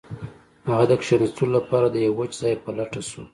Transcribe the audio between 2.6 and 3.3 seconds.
په لټه شو